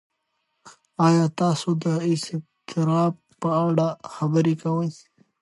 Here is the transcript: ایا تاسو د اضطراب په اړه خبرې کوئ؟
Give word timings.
ایا 1.07 1.25
تاسو 1.39 1.67
د 1.83 1.85
اضطراب 2.09 3.13
په 3.41 3.49
اړه 3.67 3.87
خبرې 4.13 4.53
کوئ؟ 4.63 4.89